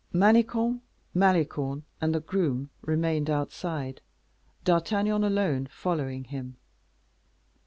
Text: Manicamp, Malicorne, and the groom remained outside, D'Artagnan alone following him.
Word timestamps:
Manicamp, 0.11 0.81
Malicorne, 1.13 1.83
and 2.01 2.15
the 2.15 2.19
groom 2.21 2.71
remained 2.81 3.29
outside, 3.29 4.01
D'Artagnan 4.63 5.23
alone 5.23 5.67
following 5.69 6.23
him. 6.23 6.57